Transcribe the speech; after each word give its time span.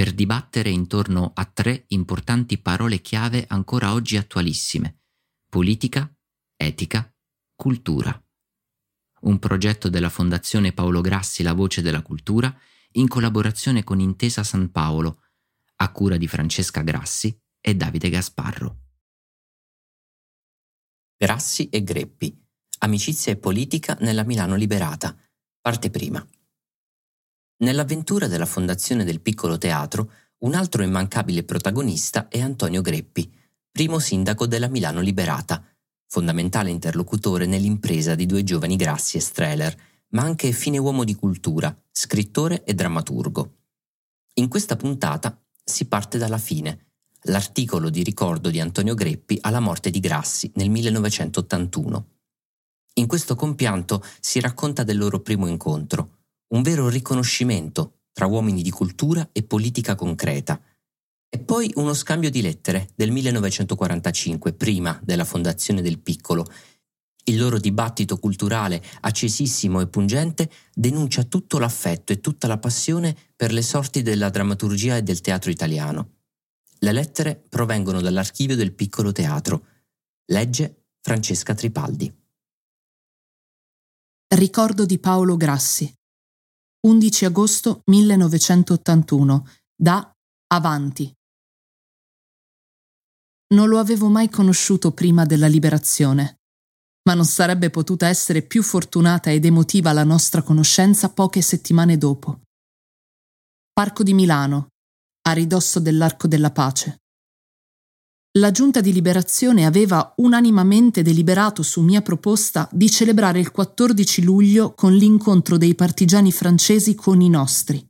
per 0.00 0.14
dibattere 0.14 0.70
intorno 0.70 1.32
a 1.34 1.44
tre 1.44 1.84
importanti 1.88 2.56
parole 2.56 3.02
chiave 3.02 3.44
ancora 3.46 3.92
oggi 3.92 4.16
attualissime. 4.16 5.02
Politica, 5.46 6.10
etica, 6.56 7.14
cultura. 7.54 8.10
Un 9.24 9.38
progetto 9.38 9.90
della 9.90 10.08
Fondazione 10.08 10.72
Paolo 10.72 11.02
Grassi 11.02 11.42
La 11.42 11.52
Voce 11.52 11.82
della 11.82 12.00
Cultura 12.00 12.50
in 12.92 13.08
collaborazione 13.08 13.84
con 13.84 14.00
Intesa 14.00 14.42
San 14.42 14.70
Paolo, 14.70 15.24
a 15.76 15.92
cura 15.92 16.16
di 16.16 16.26
Francesca 16.26 16.80
Grassi 16.80 17.38
e 17.60 17.74
Davide 17.74 18.08
Gasparro. 18.08 18.78
Grassi 21.14 21.68
e 21.68 21.82
Greppi. 21.82 22.42
Amicizia 22.78 23.32
e 23.32 23.36
politica 23.36 23.98
nella 24.00 24.24
Milano 24.24 24.54
liberata. 24.54 25.14
Parte 25.60 25.90
prima. 25.90 26.26
Nell'avventura 27.60 28.26
della 28.26 28.46
fondazione 28.46 29.04
del 29.04 29.20
piccolo 29.20 29.58
teatro, 29.58 30.10
un 30.38 30.54
altro 30.54 30.82
immancabile 30.82 31.44
protagonista 31.44 32.28
è 32.28 32.40
Antonio 32.40 32.80
Greppi, 32.80 33.30
primo 33.70 33.98
sindaco 33.98 34.46
della 34.46 34.68
Milano 34.68 35.00
liberata, 35.00 35.62
fondamentale 36.06 36.70
interlocutore 36.70 37.44
nell'impresa 37.44 38.14
di 38.14 38.24
due 38.24 38.44
giovani 38.44 38.76
Grassi 38.76 39.18
e 39.18 39.20
Streller, 39.20 39.76
ma 40.08 40.22
anche 40.22 40.52
fine 40.52 40.78
uomo 40.78 41.04
di 41.04 41.14
cultura, 41.14 41.76
scrittore 41.90 42.64
e 42.64 42.72
drammaturgo. 42.72 43.58
In 44.34 44.48
questa 44.48 44.76
puntata 44.76 45.38
si 45.62 45.84
parte 45.84 46.16
dalla 46.16 46.38
fine, 46.38 46.92
l'articolo 47.24 47.90
di 47.90 48.02
ricordo 48.02 48.48
di 48.48 48.58
Antonio 48.58 48.94
Greppi 48.94 49.36
alla 49.42 49.60
morte 49.60 49.90
di 49.90 50.00
Grassi 50.00 50.50
nel 50.54 50.70
1981. 50.70 52.06
In 52.94 53.06
questo 53.06 53.34
compianto 53.34 54.02
si 54.18 54.40
racconta 54.40 54.82
del 54.82 54.96
loro 54.96 55.20
primo 55.20 55.46
incontro, 55.46 56.19
un 56.50 56.62
vero 56.62 56.88
riconoscimento 56.88 58.00
tra 58.12 58.26
uomini 58.26 58.62
di 58.62 58.70
cultura 58.70 59.28
e 59.32 59.42
politica 59.42 59.94
concreta. 59.94 60.60
E 61.28 61.38
poi 61.38 61.70
uno 61.76 61.94
scambio 61.94 62.30
di 62.30 62.42
lettere 62.42 62.88
del 62.94 63.12
1945, 63.12 64.52
prima 64.52 64.98
della 65.02 65.24
fondazione 65.24 65.80
del 65.80 66.00
Piccolo. 66.00 66.44
Il 67.24 67.38
loro 67.38 67.58
dibattito 67.58 68.18
culturale, 68.18 68.82
accesissimo 69.00 69.80
e 69.80 69.86
pungente, 69.86 70.50
denuncia 70.74 71.22
tutto 71.22 71.58
l'affetto 71.58 72.12
e 72.12 72.20
tutta 72.20 72.48
la 72.48 72.58
passione 72.58 73.16
per 73.36 73.52
le 73.52 73.62
sorti 73.62 74.02
della 74.02 74.30
drammaturgia 74.30 74.96
e 74.96 75.02
del 75.02 75.20
teatro 75.20 75.50
italiano. 75.50 76.16
Le 76.80 76.92
lettere 76.92 77.36
provengono 77.36 78.00
dall'archivio 78.00 78.56
del 78.56 78.72
Piccolo 78.72 79.12
Teatro. 79.12 79.66
Legge 80.26 80.86
Francesca 81.00 81.54
Tripaldi. 81.54 82.12
Ricordo 84.28 84.86
di 84.86 84.98
Paolo 84.98 85.36
Grassi. 85.36 85.99
11 86.82 87.24
agosto 87.26 87.82
1981, 87.86 89.46
da 89.76 90.10
Avanti. 90.46 91.14
Non 93.54 93.68
lo 93.68 93.78
avevo 93.78 94.08
mai 94.08 94.30
conosciuto 94.30 94.92
prima 94.92 95.26
della 95.26 95.46
liberazione, 95.46 96.40
ma 97.04 97.14
non 97.14 97.26
sarebbe 97.26 97.68
potuta 97.68 98.08
essere 98.08 98.42
più 98.42 98.62
fortunata 98.62 99.30
ed 99.30 99.44
emotiva 99.44 99.92
la 99.92 100.04
nostra 100.04 100.42
conoscenza 100.42 101.10
poche 101.10 101.42
settimane 101.42 101.98
dopo. 101.98 102.40
Parco 103.72 104.02
di 104.02 104.14
Milano, 104.14 104.68
a 105.28 105.32
ridosso 105.32 105.80
dell'Arco 105.80 106.26
della 106.28 106.50
Pace. 106.50 106.99
La 108.38 108.52
Giunta 108.52 108.80
di 108.80 108.92
Liberazione 108.92 109.66
aveva 109.66 110.14
unanimamente 110.18 111.02
deliberato 111.02 111.64
su 111.64 111.80
mia 111.80 112.00
proposta 112.00 112.68
di 112.70 112.88
celebrare 112.88 113.40
il 113.40 113.50
14 113.50 114.22
luglio 114.22 114.72
con 114.72 114.94
l'incontro 114.94 115.56
dei 115.56 115.74
partigiani 115.74 116.30
francesi 116.30 116.94
con 116.94 117.20
i 117.20 117.28
nostri. 117.28 117.84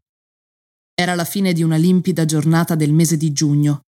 Era 0.95 1.15
la 1.15 1.27
fine 1.27 1.53
di 1.53 1.63
una 1.63 1.77
limpida 1.77 2.25
giornata 2.25 2.75
del 2.75 2.91
mese 2.91 3.19
di 3.19 3.35
giugno 3.35 3.83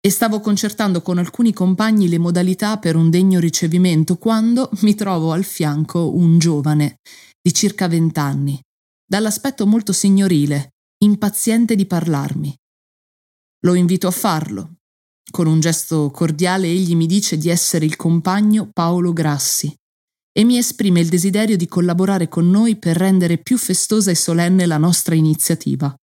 e 0.00 0.08
stavo 0.08 0.40
concertando 0.40 1.02
con 1.02 1.18
alcuni 1.18 1.52
compagni 1.52 2.08
le 2.08 2.16
modalità 2.16 2.78
per 2.78 2.96
un 2.96 3.10
degno 3.10 3.38
ricevimento 3.38 4.16
quando 4.16 4.70
mi 4.80 4.94
trovo 4.94 5.32
al 5.32 5.44
fianco 5.44 6.16
un 6.16 6.38
giovane 6.38 7.00
di 7.42 7.52
circa 7.52 7.88
vent'anni, 7.88 8.58
dall'aspetto 9.06 9.66
molto 9.66 9.92
signorile, 9.92 10.70
impaziente 11.04 11.76
di 11.76 11.84
parlarmi. 11.84 12.56
Lo 13.66 13.74
invito 13.74 14.06
a 14.06 14.12
farlo 14.12 14.76
con 15.30 15.46
un 15.46 15.60
gesto 15.60 16.10
cordiale 16.10 16.66
egli 16.66 16.94
mi 16.94 17.06
dice 17.06 17.36
di 17.38 17.48
essere 17.48 17.84
il 17.84 17.96
compagno 17.96 18.70
Paolo 18.72 19.12
Grassi 19.12 19.74
e 20.32 20.44
mi 20.44 20.58
esprime 20.58 21.00
il 21.00 21.08
desiderio 21.08 21.56
di 21.56 21.66
collaborare 21.66 22.28
con 22.28 22.48
noi 22.48 22.76
per 22.76 22.96
rendere 22.96 23.38
più 23.38 23.58
festosa 23.58 24.10
e 24.10 24.14
solenne 24.14 24.66
la 24.66 24.78
nostra 24.78 25.14
iniziativa. 25.14 25.94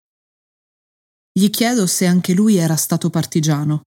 Gli 1.31 1.49
chiedo 1.49 1.85
se 1.85 2.05
anche 2.05 2.33
lui 2.33 2.55
era 2.55 2.75
stato 2.75 3.09
partigiano 3.09 3.81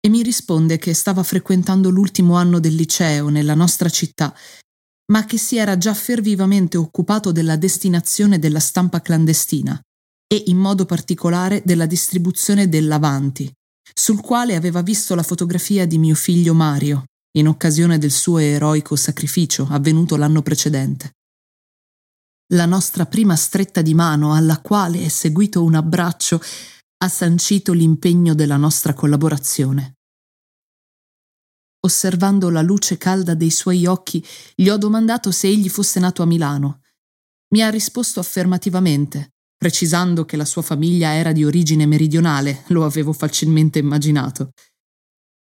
e 0.00 0.08
mi 0.08 0.22
risponde 0.22 0.78
che 0.78 0.94
stava 0.94 1.22
frequentando 1.22 1.90
l'ultimo 1.90 2.34
anno 2.34 2.60
del 2.60 2.74
liceo 2.74 3.28
nella 3.28 3.54
nostra 3.54 3.88
città, 3.88 4.34
ma 5.12 5.24
che 5.24 5.38
si 5.38 5.56
era 5.56 5.78
già 5.78 5.94
fervivamente 5.94 6.76
occupato 6.76 7.32
della 7.32 7.56
destinazione 7.56 8.38
della 8.38 8.60
stampa 8.60 9.00
clandestina 9.00 9.80
e 10.26 10.42
in 10.46 10.58
modo 10.58 10.84
particolare 10.84 11.62
della 11.64 11.86
distribuzione 11.86 12.68
dell'Avanti, 12.68 13.50
sul 13.94 14.20
quale 14.20 14.54
aveva 14.54 14.82
visto 14.82 15.14
la 15.14 15.22
fotografia 15.22 15.86
di 15.86 15.98
mio 15.98 16.14
figlio 16.14 16.54
Mario, 16.54 17.04
in 17.38 17.48
occasione 17.48 17.98
del 17.98 18.10
suo 18.10 18.38
eroico 18.38 18.96
sacrificio 18.96 19.66
avvenuto 19.70 20.16
l'anno 20.16 20.42
precedente. 20.42 21.12
La 22.54 22.64
nostra 22.64 23.04
prima 23.06 23.36
stretta 23.36 23.82
di 23.82 23.94
mano, 23.94 24.34
alla 24.34 24.60
quale 24.60 25.04
è 25.04 25.08
seguito 25.08 25.62
un 25.62 25.74
abbraccio, 25.74 26.40
ha 27.00 27.08
sancito 27.08 27.72
l'impegno 27.72 28.34
della 28.34 28.56
nostra 28.56 28.94
collaborazione. 28.94 29.96
Osservando 31.80 32.50
la 32.50 32.62
luce 32.62 32.96
calda 32.96 33.34
dei 33.34 33.50
suoi 33.50 33.86
occhi, 33.86 34.24
gli 34.54 34.68
ho 34.68 34.76
domandato 34.76 35.30
se 35.30 35.46
egli 35.46 35.68
fosse 35.68 36.00
nato 36.00 36.22
a 36.22 36.26
Milano. 36.26 36.80
Mi 37.50 37.62
ha 37.62 37.70
risposto 37.70 38.18
affermativamente, 38.18 39.34
precisando 39.58 40.24
che 40.24 40.36
la 40.36 40.44
sua 40.44 40.62
famiglia 40.62 41.12
era 41.14 41.32
di 41.32 41.44
origine 41.44 41.84
meridionale, 41.84 42.62
lo 42.68 42.84
avevo 42.84 43.12
facilmente 43.12 43.80
immaginato. 43.80 44.52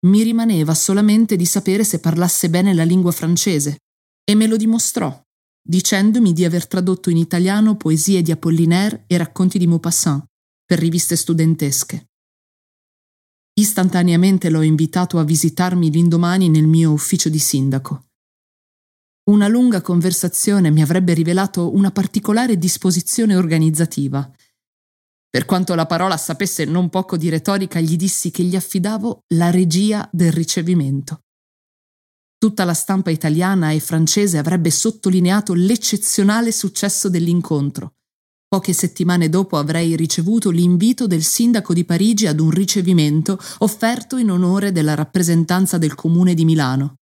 Mi 0.06 0.22
rimaneva 0.22 0.74
solamente 0.74 1.36
di 1.36 1.46
sapere 1.46 1.84
se 1.84 2.00
parlasse 2.00 2.50
bene 2.50 2.74
la 2.74 2.82
lingua 2.82 3.12
francese, 3.12 3.78
e 4.24 4.34
me 4.34 4.46
lo 4.48 4.56
dimostrò, 4.56 5.18
dicendomi 5.62 6.32
di 6.32 6.44
aver 6.44 6.66
tradotto 6.66 7.08
in 7.08 7.18
italiano 7.18 7.76
poesie 7.76 8.20
di 8.22 8.32
Apollinaire 8.32 9.04
e 9.06 9.16
racconti 9.16 9.58
di 9.58 9.66
Maupassant 9.66 10.24
per 10.64 10.78
riviste 10.78 11.14
studentesche. 11.14 12.08
Istantaneamente 13.54 14.50
l'ho 14.50 14.62
invitato 14.62 15.18
a 15.18 15.24
visitarmi 15.24 15.90
l'indomani 15.90 16.48
nel 16.48 16.66
mio 16.66 16.92
ufficio 16.92 17.28
di 17.28 17.38
sindaco. 17.38 18.09
Una 19.24 19.48
lunga 19.48 19.80
conversazione 19.80 20.70
mi 20.70 20.82
avrebbe 20.82 21.12
rivelato 21.14 21.74
una 21.74 21.90
particolare 21.90 22.56
disposizione 22.56 23.36
organizzativa. 23.36 24.28
Per 25.28 25.44
quanto 25.44 25.74
la 25.74 25.86
parola 25.86 26.16
sapesse 26.16 26.64
non 26.64 26.88
poco 26.88 27.16
di 27.16 27.28
retorica, 27.28 27.80
gli 27.80 27.96
dissi 27.96 28.30
che 28.30 28.42
gli 28.42 28.56
affidavo 28.56 29.24
la 29.34 29.50
regia 29.50 30.08
del 30.10 30.32
ricevimento. 30.32 31.20
Tutta 32.38 32.64
la 32.64 32.74
stampa 32.74 33.10
italiana 33.10 33.70
e 33.70 33.80
francese 33.80 34.38
avrebbe 34.38 34.70
sottolineato 34.70 35.52
l'eccezionale 35.54 36.50
successo 36.50 37.08
dell'incontro, 37.08 37.94
Poche 38.50 38.72
settimane 38.72 39.28
dopo 39.28 39.58
avrei 39.58 39.94
ricevuto 39.94 40.50
l'invito 40.50 41.06
del 41.06 41.22
sindaco 41.22 41.72
di 41.72 41.84
Parigi 41.84 42.26
ad 42.26 42.40
un 42.40 42.50
ricevimento 42.50 43.38
offerto 43.58 44.16
in 44.16 44.28
onore 44.28 44.72
della 44.72 44.96
rappresentanza 44.96 45.78
del 45.78 45.94
comune 45.94 46.34
di 46.34 46.44
Milano. 46.44 46.96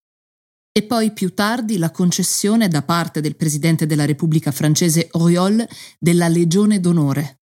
E 0.78 0.84
poi 0.84 1.12
più 1.12 1.34
tardi 1.34 1.76
la 1.76 1.90
concessione 1.90 2.68
da 2.68 2.82
parte 2.82 3.20
del 3.20 3.34
presidente 3.34 3.84
della 3.84 4.04
Repubblica 4.04 4.52
francese 4.52 5.08
Auriol 5.10 5.66
della 5.98 6.28
Legione 6.28 6.78
d'onore. 6.78 7.40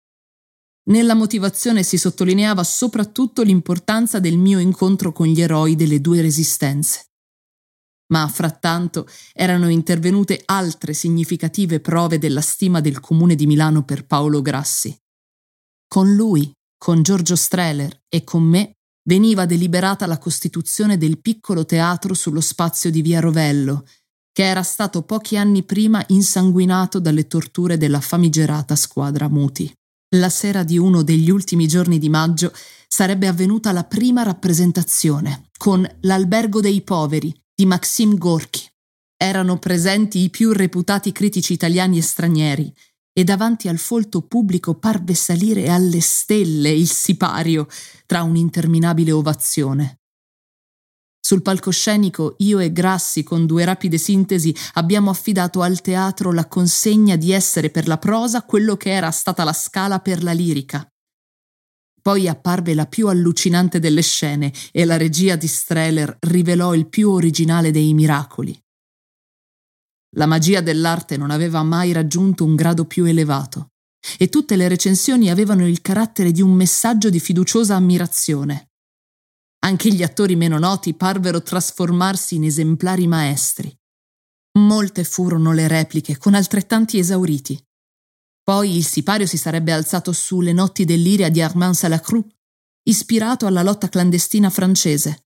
Nella 0.85 1.13
motivazione 1.13 1.83
si 1.83 1.99
sottolineava 1.99 2.65
soprattutto 2.65 3.43
l'importanza 3.43 4.21
del 4.21 4.39
mio 4.39 4.59
incontro 4.59 5.13
con 5.13 5.27
gli 5.27 5.43
eroi 5.43 5.77
delle 5.77 6.01
due 6.01 6.23
resistenze 6.23 7.09
ma 8.09 8.27
frattanto 8.29 9.07
erano 9.35 9.69
intervenute 9.69 10.41
altre 10.47 10.95
significative 10.95 11.81
prove 11.81 12.17
della 12.19 12.41
stima 12.41 12.81
del 12.81 13.01
comune 13.01 13.35
di 13.35 13.47
Milano 13.47 13.85
per 13.85 14.07
Paolo 14.07 14.41
Grassi. 14.41 14.97
Con 15.87 16.15
lui, 16.15 16.51
con 16.79 17.03
Giorgio 17.03 17.37
Streller 17.37 18.05
e 18.09 18.23
con 18.25 18.45
me 18.45 18.76
veniva 19.07 19.47
deliberata 19.47 20.07
la 20.07 20.19
costituzione 20.19 20.99
del 20.99 21.19
piccolo 21.19 21.65
teatro 21.65 22.15
sullo 22.15 22.41
spazio 22.41 22.91
di 22.91 23.03
Via 23.03 23.21
Rovello, 23.21 23.85
che 24.33 24.45
era 24.45 24.63
stato 24.63 25.03
pochi 25.03 25.37
anni 25.37 25.63
prima 25.63 26.05
insanguinato 26.09 27.01
dalle 27.01 27.27
torture 27.27 27.79
della 27.79 28.01
famigerata 28.01 28.77
squadra 28.77 29.29
Muti. 29.29 29.73
La 30.17 30.29
sera 30.29 30.63
di 30.63 30.79
uno 30.79 31.03
degli 31.03 31.31
ultimi 31.31 31.67
giorni 31.67 31.99
di 31.99 32.09
maggio 32.09 32.53
sarebbe 32.87 33.27
avvenuta 33.27 33.73
la 33.73 33.85
prima 33.85 34.23
rappresentazione, 34.23 35.49
con 35.57 35.89
L'albergo 36.03 36.61
dei 36.61 36.83
poveri, 36.83 37.35
di 37.55 37.67
Maxim 37.67 38.17
Gorky. 38.17 38.65
Erano 39.17 39.59
presenti 39.59 40.21
i 40.21 40.31
più 40.31 40.53
reputati 40.53 41.11
critici 41.11 41.55
italiani 41.55 41.99
e 41.99 42.03
stranieri 42.03 42.75
e 43.19 43.25
davanti 43.25 43.69
al 43.69 43.79
folto 43.79 44.21
pubblico 44.21 44.75
parve 44.75 45.15
salire 45.15 45.71
alle 45.71 46.01
stelle 46.01 46.69
il 46.69 46.87
sipario 46.87 47.67
tra 48.05 48.23
un'interminabile 48.23 49.11
ovazione. 49.11 50.01
Sul 51.19 51.41
palcoscenico 51.41 52.35
io 52.41 52.59
e 52.59 52.73
Grassi, 52.73 53.23
con 53.23 53.47
due 53.47 53.65
rapide 53.65 53.97
sintesi, 53.97 54.55
abbiamo 54.75 55.09
affidato 55.09 55.63
al 55.63 55.81
teatro 55.81 56.31
la 56.31 56.47
consegna 56.47 57.17
di 57.17 57.33
essere 57.33 57.71
per 57.71 57.89
la 57.89 57.97
prosa 57.97 58.43
quello 58.43 58.77
che 58.77 58.91
era 58.91 59.11
stata 59.11 59.45
la 59.45 59.55
scala 59.55 59.99
per 60.01 60.23
la 60.23 60.33
lirica. 60.33 60.87
Poi 62.03 62.29
apparve 62.29 62.75
la 62.75 62.87
più 62.87 63.09
allucinante 63.09 63.81
delle 63.81 64.03
scene 64.03 64.53
e 64.71 64.85
la 64.85 64.99
regia 64.99 65.37
di 65.37 65.47
Streller 65.49 66.19
rivelò 66.21 66.75
il 66.75 66.87
più 66.87 67.11
originale 67.11 67.71
dei 67.71 67.95
miracoli. 67.95 68.57
La 70.17 70.27
magia 70.27 70.61
dell'arte 70.61 71.17
non 71.17 71.31
aveva 71.31 71.63
mai 71.63 71.93
raggiunto 71.93 72.45
un 72.45 72.55
grado 72.55 72.87
più 72.87 73.05
elevato 73.05 73.73
e 74.19 74.29
tutte 74.29 74.57
le 74.57 74.69
recensioni 74.69 75.31
avevano 75.31 75.67
il 75.67 75.81
carattere 75.83 76.33
di 76.33 76.41
un 76.41 76.53
messaggio 76.53 77.11
di 77.11 77.21
fiduciosa 77.21 77.75
ammirazione. 77.75 78.71
Anche 79.65 79.93
gli 79.93 80.03
attori 80.03 80.37
meno 80.37 80.59
noti 80.59 80.95
parvero 80.95 81.43
trasformarsi 81.43 82.37
in 82.37 82.45
esemplari 82.45 83.07
maestri. 83.07 83.75
Molte 84.59 85.05
furono 85.05 85.53
le 85.53 85.69
repliche, 85.69 86.17
con 86.17 86.35
altrettanti 86.35 86.99
esauriti. 86.99 87.61
Poi 88.43 88.77
il 88.77 88.85
sipario 88.85 89.27
si 89.27 89.37
sarebbe 89.37 89.73
alzato 89.73 90.13
su 90.13 90.41
Le 90.41 90.53
notti 90.53 90.85
dell'Iria 90.85 91.29
di 91.29 91.43
Armand 91.43 91.75
Salacrou, 91.75 92.25
ispirato 92.85 93.47
alla 93.47 93.63
lotta 93.63 93.89
clandestina 93.89 94.49
francese. 94.49 95.26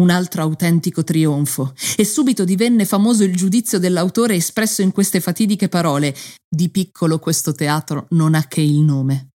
Un 0.00 0.10
altro 0.10 0.42
autentico 0.42 1.04
trionfo, 1.04 1.74
e 1.96 2.04
subito 2.04 2.44
divenne 2.44 2.84
famoso 2.84 3.24
il 3.24 3.34
giudizio 3.34 3.78
dell'autore 3.78 4.34
espresso 4.34 4.82
in 4.82 4.92
queste 4.92 5.20
fatidiche 5.20 5.68
parole: 5.68 6.14
Di 6.48 6.68
piccolo 6.68 7.18
questo 7.18 7.52
teatro 7.52 8.06
non 8.10 8.34
ha 8.34 8.46
che 8.46 8.60
il 8.60 8.80
nome. 8.80 9.30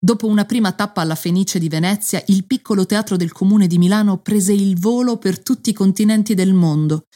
Dopo 0.00 0.26
una 0.28 0.44
prima 0.44 0.72
tappa 0.72 1.00
alla 1.00 1.16
Fenice 1.16 1.58
di 1.58 1.68
Venezia, 1.68 2.22
il 2.28 2.46
piccolo 2.46 2.86
teatro 2.86 3.16
del 3.16 3.32
comune 3.32 3.66
di 3.66 3.78
Milano 3.78 4.18
prese 4.18 4.52
il 4.52 4.78
volo 4.78 5.18
per 5.18 5.42
tutti 5.42 5.70
i 5.70 5.74
continenti 5.74 6.34
del 6.34 6.54
mondo 6.54 7.06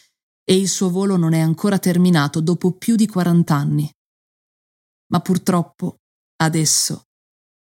e 0.44 0.56
il 0.56 0.68
suo 0.68 0.90
volo 0.90 1.16
non 1.16 1.32
è 1.32 1.38
ancora 1.38 1.78
terminato 1.78 2.40
dopo 2.40 2.72
più 2.72 2.96
di 2.96 3.06
40 3.06 3.54
anni 3.54 3.88
ma 5.12 5.20
purtroppo 5.20 5.98
adesso 6.36 7.04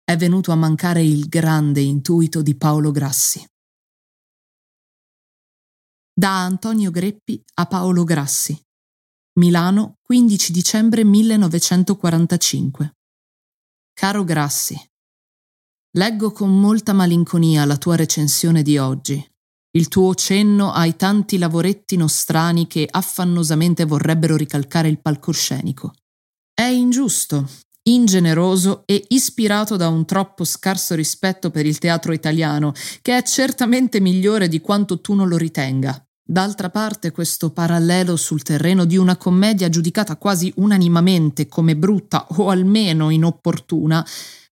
è 0.03 0.17
venuto 0.17 0.51
a 0.51 0.55
mancare 0.55 1.03
il 1.03 1.27
grande 1.27 1.81
intuito 1.81 2.41
di 2.41 2.55
Paolo 2.55 2.91
Grassi. 2.91 3.45
Da 6.17 6.45
Antonio 6.45 6.91
Greppi 6.91 7.43
a 7.55 7.65
Paolo 7.65 8.05
Grassi. 8.05 8.57
Milano, 9.37 9.95
15 10.01 10.53
dicembre 10.53 11.03
1945. 11.03 12.95
Caro 13.93 14.23
Grassi, 14.23 14.79
leggo 15.97 16.31
con 16.31 16.57
molta 16.57 16.93
malinconia 16.93 17.65
la 17.65 17.75
tua 17.75 17.97
recensione 17.97 18.63
di 18.63 18.77
oggi, 18.77 19.21
il 19.71 19.89
tuo 19.89 20.15
cenno 20.15 20.71
ai 20.71 20.95
tanti 20.95 21.37
lavoretti 21.37 21.97
nostrani 21.97 22.65
che 22.65 22.87
affannosamente 22.89 23.83
vorrebbero 23.83 24.37
ricalcare 24.37 24.87
il 24.87 25.01
palcoscenico. 25.01 25.95
È 26.53 26.63
ingiusto, 26.63 27.45
ingeneroso 27.87 28.83
e 28.85 29.03
ispirato 29.09 29.75
da 29.75 29.87
un 29.87 30.05
troppo 30.05 30.43
scarso 30.43 30.95
rispetto 30.95 31.51
per 31.51 31.65
il 31.65 31.77
teatro 31.77 32.13
italiano, 32.13 32.73
che 33.01 33.17
è 33.17 33.23
certamente 33.23 33.99
migliore 33.99 34.47
di 34.47 34.61
quanto 34.61 35.01
tu 35.01 35.13
non 35.13 35.27
lo 35.27 35.37
ritenga. 35.37 35.99
D'altra 36.27 36.71
parte, 36.71 37.11
questo 37.11 37.51
parallelo 37.51 38.15
sul 38.15 38.41
terreno 38.41 38.85
di 38.85 38.97
una 38.97 39.15
commedia 39.15 39.69
giudicata 39.69 40.17
quasi 40.17 40.51
unanimamente 40.55 41.47
come 41.47 41.75
brutta 41.75 42.25
o 42.37 42.49
almeno 42.49 43.11
inopportuna 43.11 44.03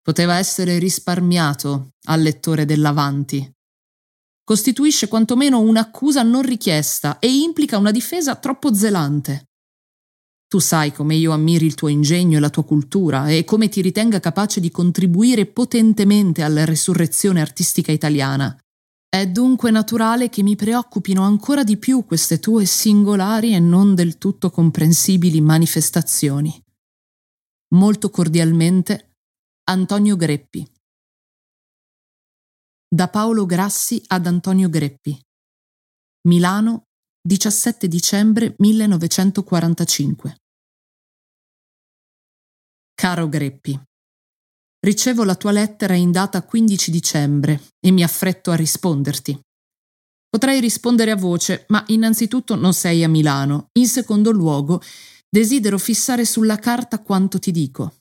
poteva 0.03 0.37
essere 0.37 0.77
risparmiato 0.77 1.93
al 2.03 2.21
lettore 2.21 2.65
dell'Avanti. 2.65 3.51
Costituisce 4.43 5.07
quantomeno 5.07 5.61
un'accusa 5.61 6.21
non 6.21 6.43
richiesta 6.43 7.17
e 7.17 7.33
implica 7.33 7.77
una 7.77 7.91
difesa 7.91 8.35
troppo 8.35 8.73
zelante. 8.75 9.52
Tu 10.53 10.59
sai 10.59 10.93
come 10.93 11.15
io 11.15 11.31
ammiri 11.31 11.65
il 11.65 11.73
tuo 11.73 11.87
ingegno 11.87 12.37
e 12.37 12.39
la 12.39 12.51
tua 12.51 12.63
cultura 12.63 13.27
e 13.27 13.43
come 13.43 13.69
ti 13.69 13.81
ritenga 13.81 14.19
capace 14.19 14.59
di 14.59 14.69
contribuire 14.69 15.47
potentemente 15.47 16.43
alla 16.43 16.63
risurrezione 16.63 17.41
artistica 17.41 17.91
italiana. 17.91 18.55
È 19.09 19.27
dunque 19.27 19.71
naturale 19.71 20.29
che 20.29 20.43
mi 20.43 20.55
preoccupino 20.55 21.23
ancora 21.23 21.63
di 21.63 21.77
più 21.77 22.05
queste 22.05 22.37
tue 22.37 22.65
singolari 22.65 23.55
e 23.55 23.59
non 23.59 23.95
del 23.95 24.19
tutto 24.19 24.51
comprensibili 24.51 25.41
manifestazioni. 25.41 26.63
Molto 27.73 28.11
cordialmente, 28.11 29.15
Antonio 29.71 30.15
Greppi. 30.15 30.71
Da 32.87 33.07
Paolo 33.07 33.47
Grassi 33.47 34.03
ad 34.05 34.27
Antonio 34.27 34.69
Greppi. 34.69 35.19
Milano, 36.27 36.83
17 37.23 37.87
dicembre 37.87 38.53
1945. 38.59 40.41
Caro 43.03 43.27
Greppi, 43.27 43.77
ricevo 44.79 45.25
la 45.25 45.35
tua 45.35 45.51
lettera 45.51 45.93
in 45.93 46.13
data 46.13 46.41
15 46.41 46.89
dicembre 46.89 47.61
e 47.85 47.91
mi 47.91 48.01
affretto 48.01 48.49
a 48.49 48.55
risponderti. 48.55 49.37
Potrei 50.29 50.61
rispondere 50.61 51.11
a 51.11 51.17
voce, 51.17 51.65
ma 51.67 51.83
innanzitutto 51.87 52.55
non 52.55 52.73
sei 52.73 53.03
a 53.03 53.09
Milano. 53.09 53.67
In 53.77 53.89
secondo 53.89 54.31
luogo, 54.31 54.81
desidero 55.29 55.77
fissare 55.77 56.23
sulla 56.23 56.55
carta 56.59 56.99
quanto 56.99 57.39
ti 57.39 57.51
dico. 57.51 57.95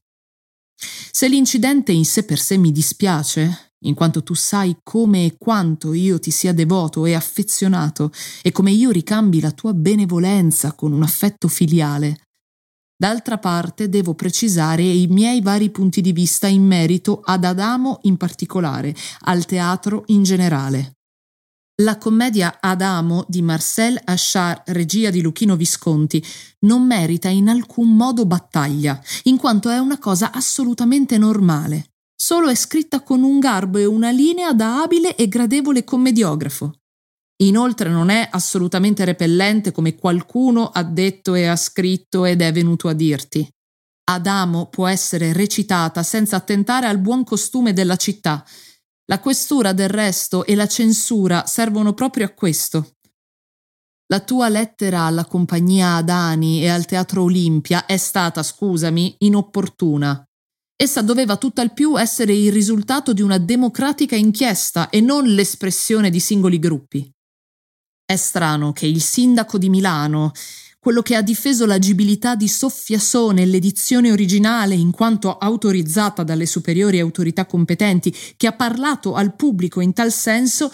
Se 1.10 1.26
l'incidente 1.26 1.90
in 1.90 2.04
sé 2.04 2.22
per 2.22 2.38
sé 2.38 2.56
mi 2.56 2.70
dispiace, 2.70 3.72
in 3.86 3.94
quanto 3.94 4.22
tu 4.22 4.34
sai 4.34 4.76
come 4.84 5.24
e 5.24 5.36
quanto 5.36 5.94
io 5.94 6.20
ti 6.20 6.30
sia 6.30 6.54
devoto 6.54 7.06
e 7.06 7.14
affezionato, 7.14 8.12
e 8.40 8.52
come 8.52 8.70
io 8.70 8.92
ricambi 8.92 9.40
la 9.40 9.50
tua 9.50 9.74
benevolenza 9.74 10.74
con 10.74 10.92
un 10.92 11.02
affetto 11.02 11.48
filiale, 11.48 12.20
D'altra 13.02 13.36
parte 13.36 13.88
devo 13.88 14.14
precisare 14.14 14.84
i 14.84 15.08
miei 15.08 15.40
vari 15.40 15.70
punti 15.70 16.00
di 16.00 16.12
vista 16.12 16.46
in 16.46 16.64
merito 16.64 17.20
ad 17.24 17.42
Adamo 17.42 17.98
in 18.02 18.16
particolare, 18.16 18.94
al 19.22 19.44
teatro 19.44 20.04
in 20.06 20.22
generale. 20.22 20.98
La 21.82 21.98
commedia 21.98 22.58
Adamo 22.60 23.24
di 23.26 23.42
Marcel 23.42 24.00
Achard, 24.04 24.62
regia 24.66 25.10
di 25.10 25.20
Luchino 25.20 25.56
Visconti, 25.56 26.24
non 26.60 26.86
merita 26.86 27.28
in 27.28 27.48
alcun 27.48 27.88
modo 27.88 28.24
battaglia, 28.24 29.02
in 29.24 29.36
quanto 29.36 29.68
è 29.68 29.78
una 29.78 29.98
cosa 29.98 30.30
assolutamente 30.30 31.18
normale. 31.18 31.94
Solo 32.14 32.50
è 32.50 32.54
scritta 32.54 33.02
con 33.02 33.24
un 33.24 33.40
garbo 33.40 33.78
e 33.78 33.84
una 33.84 34.12
linea 34.12 34.52
da 34.52 34.80
abile 34.80 35.16
e 35.16 35.26
gradevole 35.26 35.82
commediografo. 35.82 36.81
Inoltre 37.42 37.88
non 37.88 38.08
è 38.08 38.28
assolutamente 38.30 39.04
repellente 39.04 39.72
come 39.72 39.96
qualcuno 39.96 40.68
ha 40.68 40.84
detto 40.84 41.34
e 41.34 41.46
ha 41.46 41.56
scritto 41.56 42.24
ed 42.24 42.40
è 42.40 42.52
venuto 42.52 42.88
a 42.88 42.92
dirti. 42.92 43.46
Adamo 44.04 44.66
può 44.66 44.86
essere 44.86 45.32
recitata 45.32 46.02
senza 46.02 46.36
attentare 46.36 46.86
al 46.86 46.98
buon 46.98 47.24
costume 47.24 47.72
della 47.72 47.96
città. 47.96 48.44
La 49.06 49.18
questura 49.18 49.72
del 49.72 49.88
resto 49.88 50.44
e 50.44 50.54
la 50.54 50.68
censura 50.68 51.44
servono 51.46 51.94
proprio 51.94 52.26
a 52.26 52.30
questo. 52.30 52.94
La 54.06 54.20
tua 54.20 54.48
lettera 54.48 55.02
alla 55.02 55.24
compagnia 55.24 55.96
Adani 55.96 56.62
e 56.62 56.68
al 56.68 56.84
Teatro 56.84 57.22
Olimpia 57.22 57.86
è 57.86 57.96
stata, 57.96 58.42
scusami, 58.42 59.16
inopportuna. 59.18 60.22
Essa 60.76 61.02
doveva 61.02 61.36
tutt'al 61.36 61.72
più 61.72 61.98
essere 61.98 62.34
il 62.34 62.52
risultato 62.52 63.12
di 63.12 63.22
una 63.22 63.38
democratica 63.38 64.14
inchiesta 64.14 64.90
e 64.90 65.00
non 65.00 65.26
l'espressione 65.26 66.10
di 66.10 66.20
singoli 66.20 66.58
gruppi. 66.58 67.10
È 68.12 68.16
strano 68.16 68.74
che 68.74 68.84
il 68.84 69.00
sindaco 69.00 69.56
di 69.56 69.70
Milano, 69.70 70.32
quello 70.78 71.00
che 71.00 71.16
ha 71.16 71.22
difeso 71.22 71.64
l'agibilità 71.64 72.34
di 72.34 72.46
Soffiasò 72.46 73.30
nell'edizione 73.30 74.12
originale 74.12 74.74
in 74.74 74.90
quanto 74.90 75.38
autorizzata 75.38 76.22
dalle 76.22 76.44
superiori 76.44 77.00
autorità 77.00 77.46
competenti, 77.46 78.14
che 78.36 78.46
ha 78.46 78.52
parlato 78.52 79.14
al 79.14 79.34
pubblico 79.34 79.80
in 79.80 79.94
tal 79.94 80.12
senso, 80.12 80.70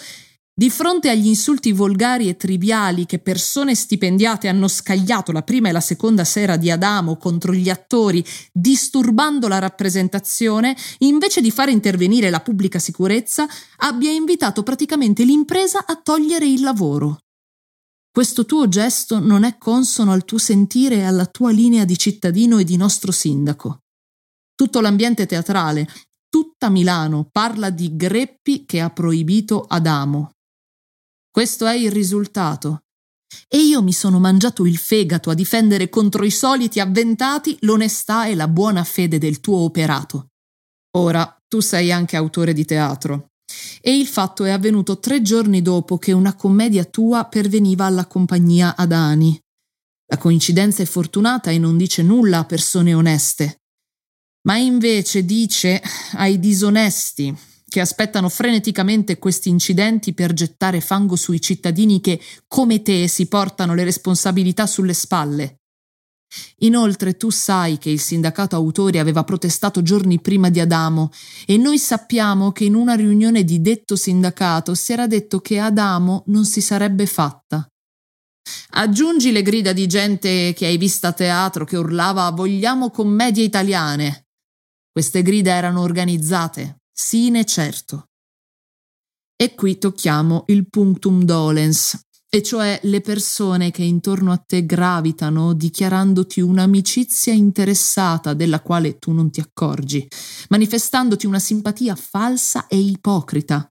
di 0.59 0.69
fronte 0.69 1.09
agli 1.09 1.27
insulti 1.27 1.71
volgari 1.71 2.27
e 2.27 2.35
triviali 2.35 3.05
che 3.05 3.19
persone 3.19 3.73
stipendiate 3.73 4.49
hanno 4.49 4.67
scagliato 4.67 5.31
la 5.31 5.41
prima 5.41 5.69
e 5.69 5.71
la 5.71 5.79
seconda 5.79 6.25
sera 6.25 6.57
di 6.57 6.69
Adamo 6.69 7.15
contro 7.15 7.53
gli 7.53 7.69
attori, 7.69 8.21
disturbando 8.51 9.47
la 9.47 9.59
rappresentazione, 9.59 10.75
invece 10.97 11.39
di 11.39 11.51
fare 11.51 11.71
intervenire 11.71 12.29
la 12.29 12.41
pubblica 12.41 12.79
sicurezza, 12.79 13.47
abbia 13.77 14.11
invitato 14.11 14.61
praticamente 14.61 15.23
l'impresa 15.23 15.85
a 15.85 15.95
togliere 15.95 16.45
il 16.45 16.59
lavoro. 16.59 17.19
Questo 18.11 18.45
tuo 18.45 18.67
gesto 18.67 19.19
non 19.19 19.43
è 19.43 19.57
consono 19.57 20.11
al 20.11 20.25
tuo 20.25 20.39
sentire 20.39 20.95
e 20.97 21.03
alla 21.03 21.25
tua 21.25 21.51
linea 21.51 21.85
di 21.85 21.97
cittadino 21.97 22.57
e 22.57 22.63
di 22.63 22.75
nostro 22.75 23.11
sindaco. 23.11 23.83
Tutto 24.55 24.81
l'ambiente 24.81 25.25
teatrale, 25.25 25.87
tutta 26.27 26.69
Milano 26.69 27.29
parla 27.31 27.69
di 27.69 27.95
Greppi 27.95 28.65
che 28.65 28.81
ha 28.81 28.89
proibito 28.89 29.61
Adamo. 29.61 30.31
Questo 31.31 31.65
è 31.67 31.75
il 31.75 31.91
risultato. 31.91 32.81
E 33.47 33.59
io 33.59 33.83
mi 33.83 33.93
sono 33.93 34.19
mangiato 34.19 34.65
il 34.65 34.77
fegato 34.77 35.29
a 35.29 35.35
difendere 35.35 35.87
contro 35.87 36.25
i 36.25 36.31
soliti 36.31 36.79
avventati 36.79 37.57
l'onestà 37.61 38.25
e 38.25 38.33
la 38.33 38.47
buona 38.47 38.83
fede 38.83 39.19
del 39.19 39.39
tuo 39.39 39.57
operato. 39.57 40.29
Ora, 40.97 41.37
tu 41.47 41.59
sei 41.59 41.91
anche 41.91 42.17
autore 42.17 42.53
di 42.53 42.65
teatro. 42.65 43.27
E 43.81 43.97
il 43.97 44.07
fatto 44.07 44.43
è 44.43 44.51
avvenuto 44.51 44.99
tre 44.99 45.21
giorni 45.21 45.61
dopo 45.61 45.97
che 45.97 46.11
una 46.11 46.35
commedia 46.35 46.85
tua 46.85 47.25
perveniva 47.25 47.85
alla 47.85 48.05
compagnia 48.05 48.75
Adani. 48.75 49.39
La 50.07 50.17
coincidenza 50.17 50.81
è 50.81 50.85
fortunata 50.85 51.51
e 51.51 51.59
non 51.59 51.77
dice 51.77 52.01
nulla 52.01 52.39
a 52.39 52.45
persone 52.45 52.93
oneste. 52.93 53.61
Ma 54.47 54.57
invece 54.57 55.25
dice 55.25 55.81
ai 56.13 56.39
disonesti, 56.39 57.35
che 57.69 57.79
aspettano 57.79 58.27
freneticamente 58.29 59.19
questi 59.19 59.49
incidenti 59.49 60.13
per 60.13 60.33
gettare 60.33 60.81
fango 60.81 61.15
sui 61.15 61.39
cittadini 61.39 62.01
che, 62.01 62.19
come 62.47 62.81
te, 62.81 63.07
si 63.07 63.27
portano 63.27 63.75
le 63.75 63.83
responsabilità 63.83 64.65
sulle 64.65 64.93
spalle. 64.93 65.58
Inoltre 66.59 67.17
tu 67.17 67.29
sai 67.29 67.77
che 67.77 67.89
il 67.89 67.99
sindacato 67.99 68.55
autori 68.55 68.99
aveva 68.99 69.23
protestato 69.23 69.81
giorni 69.81 70.19
prima 70.19 70.49
di 70.49 70.59
Adamo 70.59 71.11
e 71.45 71.57
noi 71.57 71.79
sappiamo 71.79 72.51
che 72.51 72.65
in 72.65 72.75
una 72.75 72.93
riunione 72.93 73.43
di 73.43 73.61
detto 73.61 73.95
sindacato 73.95 74.75
si 74.75 74.93
era 74.93 75.07
detto 75.07 75.39
che 75.39 75.59
Adamo 75.59 76.23
non 76.27 76.45
si 76.45 76.61
sarebbe 76.61 77.05
fatta. 77.05 77.67
Aggiungi 78.71 79.31
le 79.31 79.41
grida 79.41 79.73
di 79.73 79.87
gente 79.87 80.53
che 80.53 80.65
hai 80.65 80.77
visto 80.77 81.07
a 81.07 81.13
teatro 81.13 81.65
che 81.65 81.77
urlava 81.77 82.29
vogliamo 82.31 82.89
commedie 82.89 83.43
italiane. 83.43 84.25
Queste 84.91 85.21
grida 85.21 85.53
erano 85.53 85.81
organizzate, 85.81 86.81
sine 86.91 87.45
certo. 87.45 88.05
E 89.35 89.55
qui 89.55 89.77
tocchiamo 89.77 90.43
il 90.47 90.67
punctum 90.69 91.23
dolens, 91.23 91.97
e 92.29 92.43
cioè 92.43 92.79
le 92.83 93.01
persone 93.01 93.71
che 93.71 93.83
intorno 93.83 94.31
a 94.31 94.37
te 94.37 94.65
gravitano 94.65 95.53
dichiarandoti 95.53 96.41
un'amicizia 96.41 97.33
interessata 97.33 98.33
della 98.33 98.61
quale 98.61 98.99
tu 98.99 99.11
non 99.11 99.31
ti 99.31 99.39
accorgi, 99.39 100.07
manifestandoti 100.49 101.25
una 101.25 101.39
simpatia 101.39 101.95
falsa 101.95 102.67
e 102.67 102.77
ipocrita. 102.77 103.67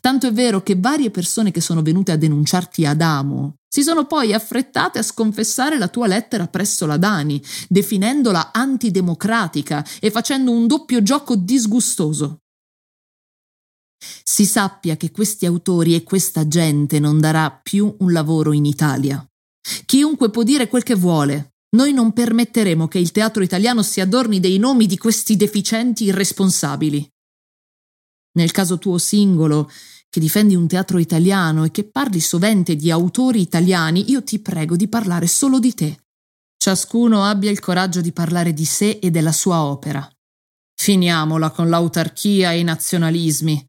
Tanto 0.00 0.26
è 0.26 0.32
vero 0.32 0.62
che 0.62 0.76
varie 0.76 1.10
persone 1.10 1.50
che 1.50 1.60
sono 1.60 1.82
venute 1.82 2.12
a 2.12 2.16
denunciarti 2.16 2.86
Adamo 2.86 3.56
si 3.74 3.82
sono 3.82 4.06
poi 4.06 4.32
affrettate 4.32 5.00
a 5.00 5.02
sconfessare 5.02 5.78
la 5.78 5.88
tua 5.88 6.06
lettera 6.06 6.46
presso 6.46 6.86
la 6.86 6.96
Dani, 6.96 7.42
definendola 7.68 8.52
antidemocratica 8.52 9.84
e 9.98 10.12
facendo 10.12 10.52
un 10.52 10.68
doppio 10.68 11.02
gioco 11.02 11.34
disgustoso. 11.34 12.43
Si 14.22 14.46
sappia 14.46 14.96
che 14.96 15.10
questi 15.10 15.46
autori 15.46 15.94
e 15.94 16.02
questa 16.02 16.46
gente 16.48 16.98
non 16.98 17.20
darà 17.20 17.50
più 17.50 17.94
un 17.98 18.12
lavoro 18.12 18.52
in 18.52 18.64
Italia. 18.64 19.24
Chiunque 19.86 20.30
può 20.30 20.42
dire 20.42 20.68
quel 20.68 20.82
che 20.82 20.94
vuole. 20.94 21.54
Noi 21.74 21.92
non 21.92 22.12
permetteremo 22.12 22.86
che 22.86 22.98
il 22.98 23.10
teatro 23.10 23.42
italiano 23.42 23.82
si 23.82 24.00
adorni 24.00 24.38
dei 24.38 24.58
nomi 24.58 24.86
di 24.86 24.96
questi 24.96 25.36
deficienti 25.36 26.04
irresponsabili. 26.04 27.08
Nel 28.36 28.50
caso 28.50 28.78
tuo 28.78 28.98
singolo, 28.98 29.70
che 30.08 30.20
difendi 30.20 30.54
un 30.54 30.68
teatro 30.68 30.98
italiano 30.98 31.64
e 31.64 31.72
che 31.72 31.84
parli 31.84 32.20
sovente 32.20 32.76
di 32.76 32.90
autori 32.90 33.40
italiani, 33.40 34.10
io 34.10 34.22
ti 34.22 34.38
prego 34.38 34.76
di 34.76 34.86
parlare 34.86 35.26
solo 35.26 35.58
di 35.58 35.74
te. 35.74 35.98
Ciascuno 36.56 37.24
abbia 37.24 37.50
il 37.50 37.58
coraggio 37.58 38.00
di 38.00 38.12
parlare 38.12 38.52
di 38.52 38.64
sé 38.64 38.98
e 39.02 39.10
della 39.10 39.32
sua 39.32 39.64
opera. 39.64 40.08
Finiamola 40.76 41.50
con 41.50 41.68
l'autarchia 41.68 42.52
e 42.52 42.60
i 42.60 42.62
nazionalismi. 42.62 43.66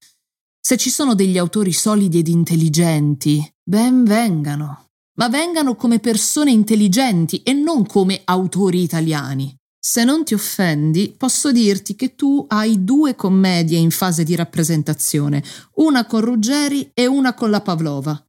Se 0.68 0.78
ci 0.78 0.90
sono 0.90 1.14
degli 1.14 1.38
autori 1.38 1.72
solidi 1.72 2.18
ed 2.18 2.28
intelligenti, 2.28 3.40
ben 3.64 4.04
vengano, 4.04 4.88
ma 5.20 5.30
vengano 5.30 5.76
come 5.76 6.00
persone 6.00 6.50
intelligenti 6.50 7.44
e 7.44 7.54
non 7.54 7.86
come 7.86 8.22
autori 8.24 8.82
italiani. 8.82 9.56
Se 9.80 10.04
non 10.04 10.26
ti 10.26 10.34
offendi, 10.34 11.14
posso 11.16 11.52
dirti 11.52 11.96
che 11.96 12.16
tu 12.16 12.46
hai 12.48 12.84
due 12.84 13.14
commedie 13.14 13.78
in 13.78 13.92
fase 13.92 14.24
di 14.24 14.34
rappresentazione, 14.34 15.44
una 15.76 16.08
con 16.08 16.22
Ruggeri 16.22 16.90
e 16.96 17.06
una 17.06 17.36
con 17.36 17.52
la 17.52 17.62
Pavlova. 17.62 18.20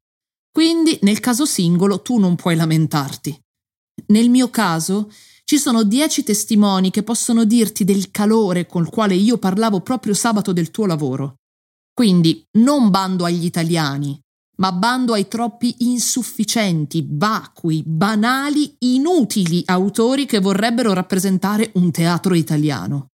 Quindi, 0.52 0.99
nel 1.05 1.21
caso 1.21 1.47
singolo, 1.47 2.02
tu 2.02 2.19
non 2.19 2.37
puoi 2.37 2.55
lamentarti. 2.55 3.35
Nel 4.09 4.28
mio 4.28 4.50
caso, 4.50 5.11
ci 5.45 5.57
sono 5.57 5.85
dieci 5.85 6.23
testimoni 6.23 6.90
che 6.90 7.02
possono 7.02 7.45
dirti 7.45 7.85
del 7.85 8.11
calore 8.11 8.66
col 8.66 8.90
quale 8.90 9.14
io 9.14 9.38
parlavo 9.38 9.81
proprio 9.81 10.12
sabato 10.12 10.52
del 10.52 10.71
tuo 10.71 10.85
lavoro. 10.85 11.37
Quindi 11.97 12.47
non 12.59 12.91
bando 12.91 13.25
agli 13.25 13.47
italiani, 13.47 14.21
ma 14.59 14.71
bando 14.71 15.15
ai 15.15 15.29
troppi 15.29 15.76
insufficienti, 15.79 17.07
vacui, 17.09 17.83
banali, 17.87 18.76
inutili 18.81 19.62
autori 19.65 20.26
che 20.26 20.38
vorrebbero 20.38 20.93
rappresentare 20.93 21.71
un 21.76 21.91
teatro 21.91 22.35
italiano. 22.35 23.12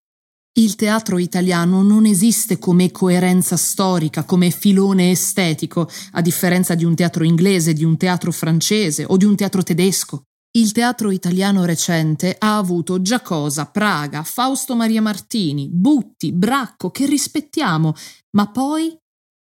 Il 0.54 0.76
teatro 0.76 1.18
italiano 1.18 1.82
non 1.82 2.06
esiste 2.06 2.58
come 2.58 2.90
coerenza 2.90 3.58
storica, 3.58 4.24
come 4.24 4.50
filone 4.50 5.10
estetico, 5.10 5.86
a 6.12 6.22
differenza 6.22 6.74
di 6.74 6.86
un 6.86 6.94
teatro 6.94 7.22
inglese, 7.22 7.74
di 7.74 7.84
un 7.84 7.98
teatro 7.98 8.32
francese 8.32 9.04
o 9.06 9.18
di 9.18 9.26
un 9.26 9.36
teatro 9.36 9.62
tedesco. 9.62 10.22
Il 10.52 10.72
teatro 10.72 11.12
italiano 11.12 11.64
recente 11.64 12.34
ha 12.36 12.56
avuto 12.56 13.00
Giacosa, 13.00 13.66
Praga, 13.66 14.24
Fausto 14.24 14.74
Maria 14.74 15.00
Martini, 15.00 15.68
Butti, 15.70 16.32
Bracco, 16.32 16.90
che 16.90 17.06
rispettiamo, 17.06 17.94
ma 18.30 18.50
poi 18.50 18.98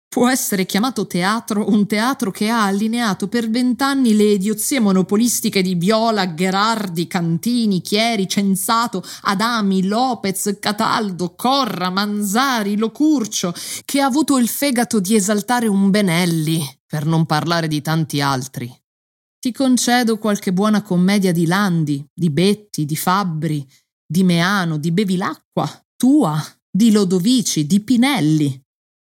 può 0.08 0.30
essere 0.30 0.68
chiamato 0.68 1.08
teatro 1.08 1.68
un 1.70 1.88
teatro 1.88 2.30
che 2.30 2.50
ha 2.50 2.64
allineato 2.66 3.28
per 3.28 3.50
vent'anni 3.50 4.16
le 4.16 4.34
idiozie 4.34 4.80
monopolistiche 4.80 5.64
di 5.64 5.74
Viola, 5.74 6.28
Gherardi, 6.28 7.08
Cantini, 7.08 7.82
Chieri, 7.82 8.28
Censato, 8.28 9.04
Adami, 9.22 9.88
Lopez, 9.88 10.58
Cataldo, 10.60 11.34
Corra, 11.34 11.90
Manzari, 11.90 12.78
Locurcio, 12.78 13.52
che 13.84 14.00
ha 14.00 14.06
avuto 14.06 14.38
il 14.38 14.48
fegato 14.48 15.00
di 15.00 15.16
esaltare 15.16 15.66
un 15.66 15.90
Benelli, 15.90 16.64
per 16.86 17.08
non 17.08 17.26
parlare 17.26 17.68
di 17.68 17.82
tanti 17.82 18.22
altri. 18.22 18.79
Ti 19.42 19.54
concedo 19.54 20.18
qualche 20.18 20.52
buona 20.52 20.82
commedia 20.82 21.32
di 21.32 21.46
Landi, 21.46 22.06
di 22.14 22.30
Betti, 22.30 22.84
di 22.84 22.98
Fabbri, 22.98 23.66
di 24.06 24.24
Meano, 24.24 24.78
di 24.78 24.92
Bevilacqua, 24.92 25.82
tua, 25.96 26.38
di 26.70 26.92
Lodovici, 26.92 27.66
di 27.66 27.80
Pinelli. 27.80 28.62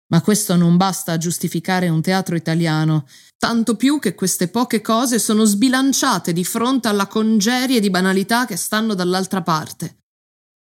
Ma 0.10 0.22
questo 0.22 0.57
non 0.57 0.75
basta 0.75 1.13
a 1.13 1.17
giustificare 1.17 1.88
un 1.88 2.01
teatro 2.01 2.36
italiano, 2.36 3.07
tanto 3.38 3.77
più 3.77 4.00
che 4.00 4.15
queste 4.15 4.50
poche 4.50 4.81
cose 4.81 5.17
sono 5.17 5.46
sbilanciate 5.46 6.34
di 6.34 6.43
fronte 6.43 6.89
alla 6.89 7.07
congerie 7.07 7.79
di 7.79 7.89
banalità 7.89 8.46
che 8.46 8.57
stanno 8.57 8.96
dall'altra 8.96 9.41
parte. 9.41 10.00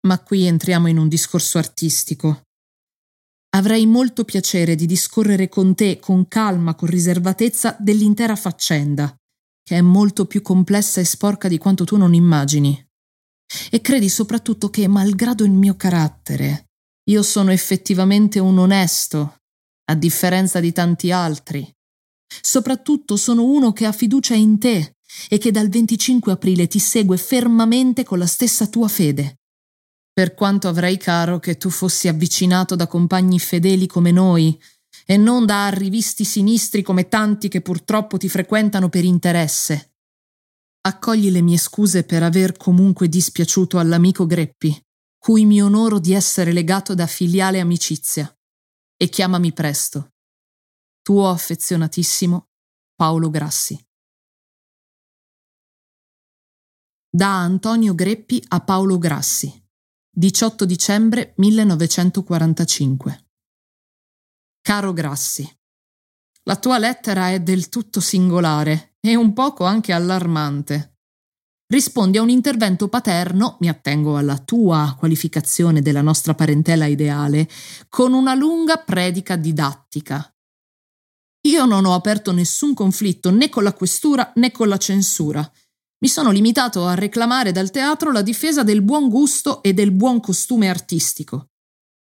Ma 0.07 0.19
qui 0.19 0.45
entriamo 0.45 0.87
in 0.87 0.99
un 0.99 1.07
discorso 1.07 1.57
artistico. 1.57 2.43
Avrei 3.55 3.87
molto 3.87 4.25
piacere 4.25 4.75
di 4.75 4.85
discorrere 4.85 5.49
con 5.49 5.73
te 5.73 5.97
con 5.97 6.27
calma, 6.27 6.75
con 6.75 6.87
riservatezza 6.87 7.75
dell'intera 7.79 8.35
faccenda 8.35 9.18
che 9.69 9.77
è 9.77 9.81
molto 9.81 10.25
più 10.25 10.41
complessa 10.41 10.99
e 10.99 11.05
sporca 11.05 11.47
di 11.47 11.59
quanto 11.59 11.83
tu 11.83 11.95
non 11.95 12.15
immagini. 12.15 12.89
E 13.69 13.81
credi 13.81 14.09
soprattutto 14.09 14.71
che, 14.71 14.87
malgrado 14.87 15.43
il 15.43 15.51
mio 15.51 15.75
carattere, 15.75 16.69
io 17.09 17.21
sono 17.21 17.51
effettivamente 17.51 18.39
un 18.39 18.57
onesto, 18.57 19.35
a 19.85 19.93
differenza 19.93 20.59
di 20.59 20.71
tanti 20.71 21.11
altri, 21.11 21.71
Soprattutto 22.41 23.15
sono 23.15 23.43
uno 23.43 23.73
che 23.73 23.85
ha 23.85 23.91
fiducia 23.91 24.33
in 24.35 24.57
te 24.59 24.95
e 25.27 25.37
che 25.37 25.51
dal 25.51 25.69
25 25.69 26.31
aprile 26.31 26.67
ti 26.67 26.79
segue 26.79 27.17
fermamente 27.17 28.03
con 28.03 28.17
la 28.17 28.27
stessa 28.27 28.65
tua 28.65 28.87
fede. 28.87 29.39
Per 30.11 30.33
quanto 30.33 30.67
avrei 30.67 30.97
caro 30.97 31.37
che 31.37 31.57
tu 31.57 31.69
fossi 31.69 32.07
avvicinato 32.07 32.75
da 32.75 32.87
compagni 32.87 33.39
fedeli 33.39 33.85
come 33.85 34.11
noi 34.11 34.59
e 35.09 35.17
non 35.17 35.47
da 35.47 35.65
arrivisti 35.65 36.23
sinistri 36.23 36.83
come 36.83 37.07
tanti 37.07 37.47
che 37.47 37.61
purtroppo 37.61 38.17
ti 38.17 38.29
frequentano 38.29 38.89
per 38.89 39.03
interesse. 39.03 39.95
Accogli 40.81 41.31
le 41.31 41.41
mie 41.41 41.57
scuse 41.57 42.03
per 42.03 42.21
aver 42.21 42.55
comunque 42.55 43.09
dispiaciuto 43.09 43.79
all'amico 43.79 44.27
Greppi, 44.27 44.79
cui 45.17 45.45
mi 45.45 45.63
onoro 45.63 45.97
di 45.97 46.13
essere 46.13 46.51
legato 46.51 46.93
da 46.93 47.07
filiale 47.07 47.59
amicizia, 47.59 48.31
e 48.95 49.09
chiamami 49.09 49.51
presto. 49.51 50.13
Tuo 51.01 51.27
affezionatissimo 51.29 52.49
Paolo 52.93 53.31
Grassi. 53.31 53.83
Da 57.09 57.35
Antonio 57.35 57.95
Greppi 57.95 58.43
a 58.49 58.59
Paolo 58.59 58.99
Grassi. 58.99 59.51
18 60.11 60.65
dicembre 60.65 61.33
1945. 61.37 63.28
Caro 64.69 64.93
Grassi, 64.93 65.51
la 66.43 66.55
tua 66.55 66.77
lettera 66.77 67.31
è 67.31 67.39
del 67.39 67.69
tutto 67.69 67.99
singolare 67.99 68.97
e 68.99 69.15
un 69.15 69.33
poco 69.33 69.63
anche 69.63 69.91
allarmante. 69.91 70.99
Rispondi 71.65 72.19
a 72.19 72.21
un 72.21 72.29
intervento 72.29 72.87
paterno, 72.87 73.57
mi 73.61 73.67
attengo 73.67 74.15
alla 74.15 74.37
tua 74.37 74.95
qualificazione 74.95 75.81
della 75.81 76.03
nostra 76.03 76.35
parentela 76.35 76.85
ideale, 76.85 77.49
con 77.89 78.13
una 78.13 78.35
lunga 78.35 78.77
predica 78.77 79.35
didattica. 79.35 80.31
Io 81.47 81.65
non 81.65 81.85
ho 81.85 81.95
aperto 81.95 82.31
nessun 82.31 82.75
conflitto 82.75 83.31
né 83.31 83.49
con 83.49 83.63
la 83.63 83.73
questura 83.73 84.31
né 84.35 84.51
con 84.51 84.67
la 84.67 84.77
censura. 84.77 85.51
Mi 86.01 86.07
sono 86.07 86.29
limitato 86.29 86.85
a 86.85 86.93
reclamare 86.93 87.51
dal 87.51 87.71
teatro 87.71 88.11
la 88.11 88.21
difesa 88.21 88.61
del 88.61 88.83
buon 88.83 89.09
gusto 89.09 89.63
e 89.63 89.73
del 89.73 89.89
buon 89.89 90.19
costume 90.19 90.69
artistico. 90.69 91.48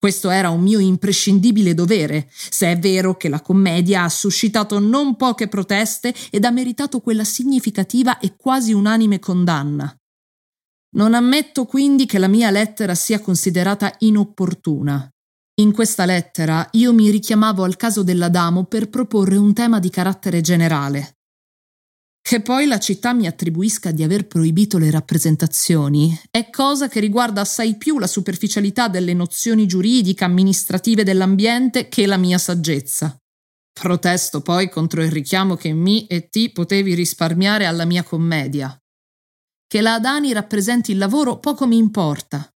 Questo 0.00 0.30
era 0.30 0.48
un 0.48 0.62
mio 0.62 0.78
imprescindibile 0.78 1.74
dovere, 1.74 2.26
se 2.32 2.72
è 2.72 2.78
vero 2.78 3.18
che 3.18 3.28
la 3.28 3.42
commedia 3.42 4.04
ha 4.04 4.08
suscitato 4.08 4.78
non 4.78 5.14
poche 5.14 5.46
proteste 5.46 6.14
ed 6.30 6.46
ha 6.46 6.50
meritato 6.50 7.00
quella 7.00 7.22
significativa 7.22 8.18
e 8.18 8.34
quasi 8.34 8.72
unanime 8.72 9.18
condanna. 9.18 9.94
Non 10.96 11.12
ammetto 11.12 11.66
quindi 11.66 12.06
che 12.06 12.16
la 12.16 12.28
mia 12.28 12.50
lettera 12.50 12.94
sia 12.94 13.20
considerata 13.20 13.94
inopportuna. 13.98 15.06
In 15.60 15.70
questa 15.72 16.06
lettera 16.06 16.66
io 16.72 16.94
mi 16.94 17.10
richiamavo 17.10 17.62
al 17.62 17.76
caso 17.76 18.02
dell'Adamo 18.02 18.64
per 18.64 18.88
proporre 18.88 19.36
un 19.36 19.52
tema 19.52 19.80
di 19.80 19.90
carattere 19.90 20.40
generale. 20.40 21.19
Che 22.22 22.40
poi 22.42 22.66
la 22.66 22.78
città 22.78 23.12
mi 23.12 23.26
attribuisca 23.26 23.90
di 23.90 24.02
aver 24.02 24.26
proibito 24.26 24.78
le 24.78 24.90
rappresentazioni 24.90 26.16
è 26.30 26.48
cosa 26.50 26.88
che 26.88 27.00
riguarda 27.00 27.40
assai 27.40 27.76
più 27.76 27.98
la 27.98 28.06
superficialità 28.06 28.88
delle 28.88 29.14
nozioni 29.14 29.66
giuridiche 29.66 30.24
amministrative 30.24 31.02
dell'ambiente 31.02 31.88
che 31.88 32.06
la 32.06 32.16
mia 32.16 32.38
saggezza. 32.38 33.16
Protesto 33.72 34.42
poi 34.42 34.68
contro 34.68 35.02
il 35.02 35.10
richiamo 35.10 35.56
che 35.56 35.72
mi 35.72 36.06
e 36.06 36.28
ti 36.28 36.50
potevi 36.50 36.94
risparmiare 36.94 37.64
alla 37.64 37.84
mia 37.84 38.02
commedia. 38.02 38.76
Che 39.66 39.80
la 39.80 39.94
Adani 39.94 40.32
rappresenti 40.32 40.92
il 40.92 40.98
lavoro 40.98 41.38
poco 41.38 41.66
mi 41.66 41.78
importa. 41.78 42.48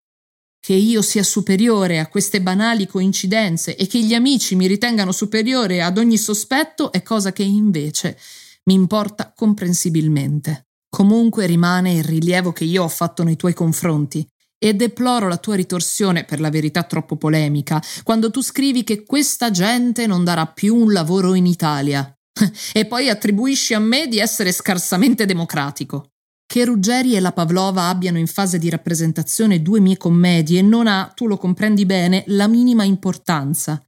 Che 0.59 0.73
io 0.73 1.01
sia 1.01 1.23
superiore 1.23 1.99
a 1.99 2.07
queste 2.07 2.41
banali 2.41 2.87
coincidenze 2.87 3.75
e 3.75 3.87
che 3.87 4.03
gli 4.03 4.13
amici 4.13 4.55
mi 4.55 4.67
ritengano 4.67 5.11
superiore 5.11 5.81
ad 5.81 5.97
ogni 5.97 6.17
sospetto 6.17 6.91
è 6.91 7.01
cosa 7.01 7.31
che 7.31 7.43
invece 7.43 8.17
mi 8.65 8.73
importa 8.73 9.33
comprensibilmente. 9.35 10.67
Comunque 10.89 11.45
rimane 11.47 11.93
il 11.93 12.03
rilievo 12.03 12.51
che 12.51 12.65
io 12.65 12.83
ho 12.83 12.87
fatto 12.87 13.23
nei 13.23 13.35
tuoi 13.35 13.53
confronti 13.53 14.25
e 14.63 14.73
deploro 14.73 15.27
la 15.27 15.37
tua 15.37 15.55
ritorsione, 15.55 16.23
per 16.23 16.39
la 16.39 16.49
verità 16.49 16.83
troppo 16.83 17.17
polemica, 17.17 17.81
quando 18.03 18.31
tu 18.31 18.41
scrivi 18.41 18.83
che 18.83 19.03
questa 19.03 19.51
gente 19.51 20.07
non 20.07 20.23
darà 20.23 20.45
più 20.45 20.75
un 20.75 20.93
lavoro 20.93 21.33
in 21.33 21.45
Italia. 21.45 22.15
e 22.73 22.85
poi 22.85 23.09
attribuisci 23.09 23.73
a 23.73 23.79
me 23.79 24.07
di 24.07 24.19
essere 24.19 24.51
scarsamente 24.51 25.25
democratico. 25.25 26.11
Che 26.45 26.65
Ruggeri 26.65 27.15
e 27.15 27.19
la 27.19 27.33
Pavlova 27.33 27.87
abbiano 27.87 28.17
in 28.17 28.27
fase 28.27 28.57
di 28.57 28.69
rappresentazione 28.69 29.61
due 29.61 29.79
mie 29.79 29.97
commedie 29.97 30.61
non 30.61 30.87
ha, 30.87 31.11
tu 31.13 31.27
lo 31.27 31.37
comprendi 31.37 31.85
bene, 31.85 32.23
la 32.27 32.47
minima 32.47 32.83
importanza. 32.83 33.83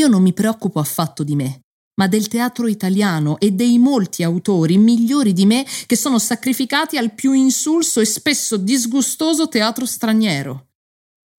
Io 0.00 0.08
non 0.08 0.22
mi 0.22 0.32
preoccupo 0.32 0.80
affatto 0.80 1.22
di 1.22 1.36
me 1.36 1.63
ma 1.96 2.08
del 2.08 2.28
teatro 2.28 2.66
italiano 2.66 3.38
e 3.38 3.52
dei 3.52 3.78
molti 3.78 4.22
autori 4.22 4.78
migliori 4.78 5.32
di 5.32 5.46
me 5.46 5.64
che 5.86 5.96
sono 5.96 6.18
sacrificati 6.18 6.96
al 6.96 7.12
più 7.12 7.32
insulso 7.32 8.00
e 8.00 8.04
spesso 8.04 8.56
disgustoso 8.56 9.48
teatro 9.48 9.86
straniero. 9.86 10.68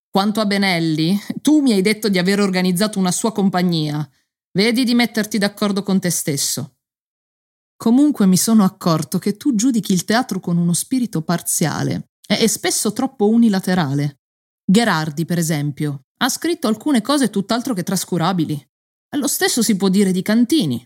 Quanto 0.09 0.39
a 0.39 0.45
Benelli, 0.45 1.19
tu 1.41 1.59
mi 1.59 1.73
hai 1.73 1.81
detto 1.81 2.07
di 2.07 2.17
aver 2.17 2.39
organizzato 2.39 2.99
una 2.99 3.11
sua 3.11 3.33
compagnia. 3.33 4.09
Vedi 4.53 4.85
di 4.85 4.95
metterti 4.95 5.37
d'accordo 5.37 5.83
con 5.83 5.99
te 5.99 6.09
stesso. 6.09 6.77
Comunque 7.75 8.25
mi 8.25 8.37
sono 8.37 8.63
accorto 8.63 9.19
che 9.19 9.35
tu 9.35 9.53
giudichi 9.55 9.91
il 9.91 10.05
teatro 10.05 10.39
con 10.39 10.55
uno 10.57 10.71
spirito 10.71 11.21
parziale 11.21 12.11
e 12.25 12.47
spesso 12.47 12.93
troppo 12.93 13.27
unilaterale. 13.27 14.21
Gherardi, 14.63 15.25
per 15.25 15.37
esempio, 15.37 16.05
ha 16.19 16.29
scritto 16.29 16.67
alcune 16.67 17.01
cose 17.01 17.29
tutt'altro 17.29 17.73
che 17.73 17.83
trascurabili. 17.83 18.65
Lo 19.09 19.27
stesso 19.27 19.61
si 19.61 19.75
può 19.77 19.89
dire 19.89 20.11
di 20.11 20.21
Cantini. 20.21 20.85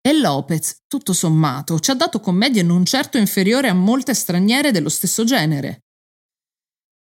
E 0.00 0.12
Lopez, 0.12 0.82
tutto 0.86 1.12
sommato, 1.12 1.80
ci 1.80 1.90
ha 1.90 1.94
dato 1.94 2.20
commedie 2.20 2.62
non 2.62 2.84
certo 2.84 3.18
inferiori 3.18 3.66
a 3.66 3.74
molte 3.74 4.14
straniere 4.14 4.70
dello 4.70 4.88
stesso 4.88 5.24
genere. 5.24 5.86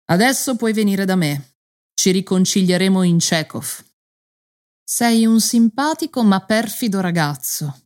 Adesso 0.05 0.55
puoi 0.55 0.73
venire 0.73 1.05
da 1.05 1.15
me. 1.15 1.57
Ci 1.93 2.09
riconcilieremo 2.11 3.03
in 3.03 3.19
Chekhov. 3.19 3.83
Sei 4.83 5.25
un 5.25 5.39
simpatico 5.39 6.23
ma 6.23 6.43
perfido 6.45 6.99
ragazzo. 6.99 7.85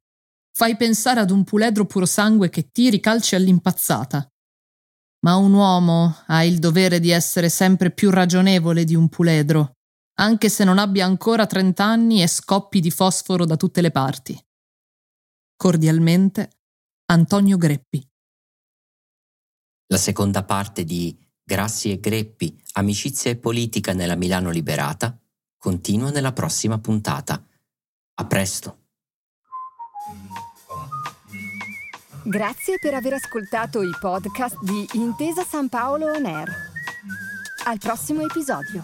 Fai 0.54 0.78
pensare 0.78 1.20
ad 1.20 1.32
un 1.32 1.44
puledro 1.44 1.86
puro 1.86 2.06
sangue 2.06 2.50
che 2.50 2.70
tiri 2.72 3.00
calci 3.00 3.36
all'impazzata. 3.36 4.26
Ma 5.26 5.36
un 5.36 5.54
uomo 5.54 6.24
ha 6.28 6.44
il 6.44 6.60
dovere 6.60 7.00
di 7.00 7.10
essere 7.10 7.50
sempre 7.50 7.92
più 7.92 8.10
ragionevole 8.10 8.86
di 8.86 8.96
un 8.96 9.10
puledro 9.10 9.79
anche 10.20 10.50
se 10.50 10.64
non 10.64 10.78
abbia 10.78 11.06
ancora 11.06 11.46
trent'anni 11.46 12.22
e 12.22 12.28
scoppi 12.28 12.80
di 12.80 12.92
fosforo 12.92 13.46
da 13.46 13.56
tutte 13.56 13.82
le 13.82 13.92
parti. 13.92 14.38
Cordialmente, 15.56 16.50
Antonio 17.06 17.58
Greppi. 17.58 18.06
La 19.88 19.98
seconda 19.98 20.44
parte 20.44 20.84
di 20.84 21.18
Grassi 21.42 21.92
e 21.92 22.00
Greppi, 22.00 22.62
amicizia 22.74 23.32
e 23.32 23.38
politica 23.38 23.94
nella 23.94 24.16
Milano 24.16 24.52
liberata, 24.52 25.18
continua 25.58 26.12
nella 26.12 26.34
prossima 26.34 26.78
puntata. 26.78 27.44
A 28.16 28.26
presto. 28.26 28.78
Grazie 32.24 32.78
per 32.80 32.94
aver 32.94 33.14
ascoltato 33.14 33.82
i 33.82 33.92
podcast 34.00 34.62
di 34.62 34.86
Intesa 34.94 35.44
San 35.44 35.70
Paolo 35.70 36.12
On 36.12 36.26
Air. 36.26 36.54
Al 37.66 37.78
prossimo 37.80 38.22
episodio. 38.22 38.84